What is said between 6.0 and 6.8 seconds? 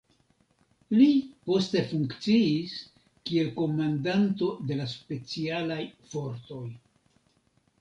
fortoj.